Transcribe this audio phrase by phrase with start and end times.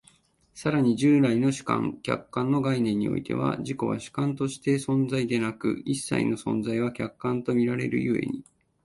[0.55, 8.43] 更に従来の主観・客観の概念においては、自己は主観として存在でなく、一切の存在は客観と見られる故に、